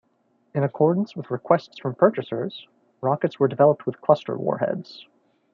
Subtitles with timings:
[0.55, 2.67] In accordance with requests from purchasers,
[3.01, 5.05] rockets were developed with cluster warheads.